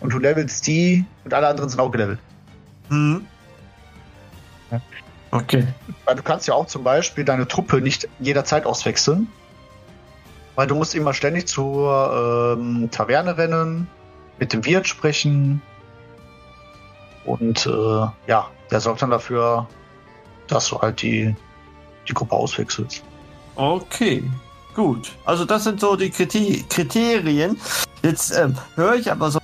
und 0.00 0.12
du 0.12 0.18
levelst 0.18 0.66
die 0.66 1.06
und 1.24 1.32
alle 1.32 1.48
anderen 1.48 1.70
sind 1.70 1.80
auch 1.80 1.90
gelevelt. 1.90 2.18
Mhm. 2.90 3.26
Ja. 4.70 4.80
Okay. 5.30 5.66
Weil 6.04 6.16
du 6.16 6.22
kannst 6.22 6.46
ja 6.46 6.54
auch 6.54 6.66
zum 6.66 6.84
Beispiel 6.84 7.24
deine 7.24 7.46
Truppe 7.46 7.80
nicht 7.80 8.08
jederzeit 8.20 8.64
auswechseln. 8.66 9.28
Weil 10.54 10.66
du 10.66 10.74
musst 10.74 10.94
immer 10.94 11.12
ständig 11.12 11.48
zur 11.48 12.56
ähm, 12.58 12.90
Taverne 12.90 13.36
rennen, 13.36 13.88
mit 14.38 14.52
dem 14.52 14.64
Wirt 14.64 14.86
sprechen. 14.86 15.60
Und 17.24 17.66
äh, 17.66 18.06
ja, 18.26 18.48
der 18.70 18.80
sorgt 18.80 19.02
dann 19.02 19.10
dafür, 19.10 19.66
dass 20.46 20.68
du 20.68 20.80
halt 20.80 21.02
die, 21.02 21.34
die 22.08 22.14
Gruppe 22.14 22.34
auswechselst. 22.34 23.02
Okay. 23.56 24.22
Gut. 24.74 25.12
Also 25.24 25.44
das 25.44 25.64
sind 25.64 25.80
so 25.80 25.96
die 25.96 26.10
Kriterien. 26.10 27.58
Jetzt 28.02 28.36
ähm, 28.36 28.56
höre 28.74 28.94
ich 28.94 29.10
aber 29.10 29.30
so, 29.30 29.38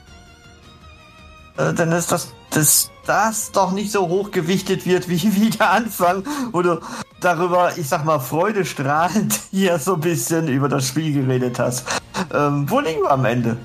äh, 1.56 1.72
dann 1.72 1.92
ist 1.92 2.12
das, 2.12 2.32
dass 2.50 2.90
das 3.06 3.52
doch 3.52 3.72
nicht 3.72 3.90
so 3.90 4.08
hoch 4.08 4.30
gewichtet 4.30 4.86
wird 4.86 5.08
wie, 5.08 5.34
wie 5.34 5.50
der 5.50 5.70
Anfang, 5.70 6.24
wo 6.52 6.62
du 6.62 6.80
darüber, 7.20 7.76
ich 7.76 7.88
sag 7.88 8.04
mal, 8.04 8.18
freudestrahlend 8.18 9.38
hier 9.50 9.78
so 9.78 9.94
ein 9.94 10.00
bisschen 10.00 10.48
über 10.48 10.68
das 10.68 10.88
Spiel 10.88 11.12
geredet 11.12 11.58
hast. 11.58 11.86
Ähm, 12.32 12.68
wo 12.70 12.80
liegen 12.80 13.02
wir 13.02 13.10
am 13.10 13.24
Ende? 13.24 13.56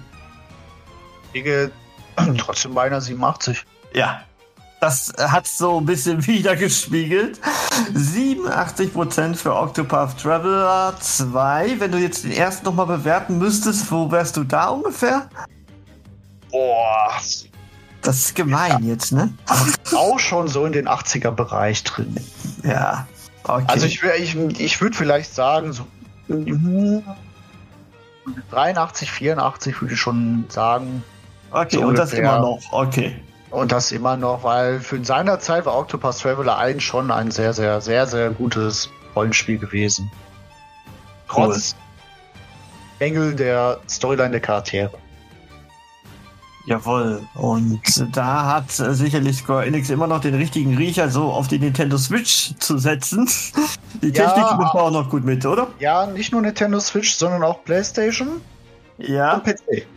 Ich 1.30 1.36
liege 1.36 1.72
trotzdem 2.38 2.74
bei 2.74 2.84
einer 2.84 3.02
87. 3.02 3.64
Ja, 3.94 4.22
das 4.80 5.14
hat 5.18 5.48
so 5.48 5.80
ein 5.80 5.86
bisschen 5.86 6.26
wieder 6.28 6.56
gespiegelt. 6.56 7.40
87% 7.94 9.36
für 9.36 9.56
Octopath 9.56 10.22
Traveler 10.22 10.96
2. 11.00 11.80
Wenn 11.80 11.92
du 11.92 11.98
jetzt 11.98 12.24
den 12.24 12.32
ersten 12.32 12.66
nochmal 12.66 12.86
bewerten 12.88 13.38
müsstest, 13.38 13.92
wo 13.92 14.12
wärst 14.12 14.38
du 14.38 14.44
da 14.44 14.68
ungefähr? 14.70 15.30
Boah, 16.52 17.12
Das 18.08 18.20
ist 18.20 18.36
gemein 18.36 18.86
jetzt, 18.88 19.12
ne? 19.12 19.34
auch 19.94 20.18
schon 20.18 20.48
so 20.48 20.64
in 20.66 20.72
den 20.72 20.88
80er-Bereich 20.88 21.84
drin. 21.84 22.16
Ja. 22.64 23.06
Okay. 23.44 23.66
Also 23.68 23.86
ich, 23.86 24.02
ich, 24.02 24.36
ich 24.62 24.80
würde 24.80 24.96
vielleicht 24.96 25.36
sagen, 25.36 25.74
so 25.74 25.86
mhm, 26.30 27.04
83, 28.50 29.12
84 29.12 29.82
würde 29.82 29.94
ich 29.94 30.00
schon 30.00 30.46
sagen. 30.48 31.04
okay, 31.52 31.76
so 31.76 31.82
und 31.82 31.98
das 31.98 32.14
immer 32.14 32.40
noch. 32.40 32.62
Okay. 32.72 33.20
Und 33.50 33.74
das 33.74 33.92
immer 33.92 34.16
noch, 34.16 34.42
weil 34.42 34.80
für 34.80 34.96
in 34.96 35.04
seiner 35.04 35.42
Zeit 35.42 35.66
war 35.66 35.78
Octopus 35.78 36.20
Traveler 36.20 36.58
1 36.58 36.82
schon 36.82 37.12
ein 37.12 37.30
sehr, 37.30 37.52
sehr, 37.52 37.82
sehr, 37.82 38.08
sehr 38.08 38.30
gutes 38.30 38.90
Rollenspiel 39.18 39.58
gewesen. 39.58 40.10
Trotz 41.28 41.76
Mängel 43.02 43.36
der 43.36 43.82
Storyline 43.90 44.32
der 44.32 44.40
Charaktere. 44.40 44.98
Jawohl. 46.68 47.22
Und 47.34 47.82
da 48.16 48.46
hat 48.46 48.78
äh, 48.80 48.94
sicherlich 48.94 49.38
Square 49.38 49.66
Enix 49.66 49.90
immer 49.90 50.06
noch 50.06 50.20
den 50.20 50.36
richtigen 50.36 50.76
Riecher, 50.76 51.10
so 51.10 51.24
auf 51.32 51.48
die 51.48 51.60
Nintendo 51.60 51.98
Switch 51.98 52.54
zu 52.60 52.78
setzen. 52.78 53.28
Die 54.04 54.10
Ja, 54.10 54.26
Technik 54.30 54.44
aber- 54.52 54.76
auch 54.76 54.92
noch 54.92 55.10
gut 55.10 55.24
mit, 55.24 55.46
oder? 55.46 55.68
Ja, 55.80 56.06
nicht 56.06 56.32
nur 56.34 56.42
Nintendo 56.42 56.80
Switch, 56.82 57.16
sondern 57.16 57.42
auch 57.44 57.64
PlayStation 57.64 58.42
Ja. 58.98 59.36
und 59.36 59.44
PC. 59.46 59.88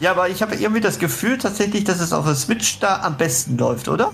Ja, 0.00 0.10
aber 0.10 0.28
ich 0.28 0.42
habe 0.42 0.56
irgendwie 0.56 0.80
das 0.80 0.98
Gefühl 0.98 1.38
tatsächlich, 1.38 1.84
dass 1.84 2.00
es 2.00 2.12
auf 2.12 2.24
der 2.26 2.34
Switch 2.34 2.80
da 2.80 3.00
am 3.02 3.16
besten 3.16 3.56
läuft, 3.56 3.86
oder? 3.88 4.12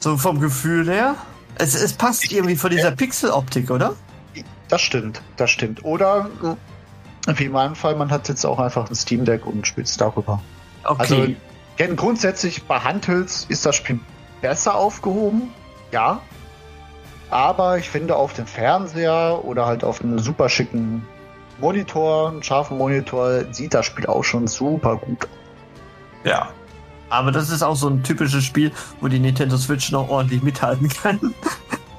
So 0.00 0.16
vom 0.16 0.40
Gefühl 0.40 0.90
her. 0.90 1.14
Es, 1.58 1.74
es 1.74 1.92
passt 1.92 2.30
irgendwie 2.32 2.56
von 2.56 2.70
dieser 2.70 2.90
Pixeloptik, 2.90 3.70
oder? 3.70 3.94
Das 4.68 4.80
stimmt, 4.82 5.22
das 5.36 5.50
stimmt. 5.50 5.84
Oder 5.84 6.28
wie 7.26 7.44
in 7.44 7.52
meinem 7.52 7.74
Fall, 7.74 7.96
man 7.96 8.10
hat 8.10 8.28
jetzt 8.28 8.44
auch 8.44 8.58
einfach 8.58 8.88
ein 8.88 8.94
Steam 8.94 9.24
Deck 9.24 9.46
und 9.46 9.66
spielt 9.66 9.86
es 9.88 9.96
darüber. 9.96 10.40
Also 10.84 11.16
Okay. 11.16 11.36
gen- 11.76 11.96
grundsätzlich 11.96 12.62
bei 12.64 12.78
Handhelds 12.78 13.46
ist 13.48 13.66
das 13.66 13.76
Spiel 13.76 13.98
besser 14.40 14.74
aufgehoben, 14.74 15.50
ja. 15.92 16.20
Aber 17.30 17.76
ich 17.78 17.88
finde 17.90 18.14
auf 18.14 18.34
dem 18.34 18.46
Fernseher 18.46 19.40
oder 19.44 19.66
halt 19.66 19.82
auf 19.82 20.00
einem 20.00 20.18
super 20.20 20.48
schicken 20.48 21.04
Monitor, 21.60 22.28
einen 22.30 22.42
scharfen 22.42 22.78
Monitor, 22.78 23.52
sieht 23.52 23.74
das 23.74 23.86
Spiel 23.86 24.06
auch 24.06 24.22
schon 24.22 24.46
super 24.46 24.96
gut 24.96 25.24
aus. 25.24 25.28
ja. 26.24 26.48
Aber 27.08 27.30
das 27.30 27.50
ist 27.50 27.62
auch 27.62 27.76
so 27.76 27.88
ein 27.88 28.02
typisches 28.02 28.42
Spiel, 28.44 28.72
wo 29.00 29.06
die 29.06 29.20
Nintendo 29.20 29.56
Switch 29.56 29.92
noch 29.92 30.08
ordentlich 30.08 30.42
mithalten 30.42 30.88
kann. 30.88 31.20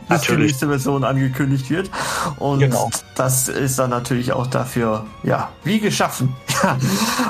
Die 0.08 0.13
Natürlich. 0.13 0.52
nächste 0.52 0.67
Version 0.67 1.04
angekündigt 1.04 1.70
wird. 1.70 1.89
Und 2.38 2.60
Genau. 2.60 2.89
das 3.15 3.50
ist 3.50 3.78
dann 3.78 3.89
natürlich 3.89 4.32
auch 4.32 4.48
dafür, 4.48 5.06
ja, 5.24 5.50
wie 5.63 5.80
geschaffen. 5.80 6.34
Ja. 6.63 6.76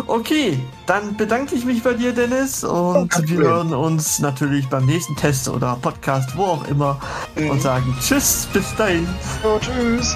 Okay, 0.07 0.57
dann 0.85 1.17
bedanke 1.17 1.53
ich 1.55 1.65
mich 1.65 1.83
bei 1.83 1.93
dir, 1.93 2.13
Dennis. 2.13 2.63
Und 2.63 3.09
kein 3.09 3.27
wir 3.27 3.39
hören 3.39 3.73
uns 3.73 4.19
natürlich 4.19 4.69
beim 4.69 4.85
nächsten 4.85 5.17
Test 5.17 5.49
oder 5.49 5.77
Podcast, 5.81 6.37
wo 6.37 6.43
auch 6.45 6.67
immer, 6.69 6.97
und 7.35 7.61
sagen 7.61 7.93
Tschüss, 7.99 8.47
bis 8.53 8.73
dahin. 8.77 9.05
So, 9.43 9.59
tschüss. 9.59 10.15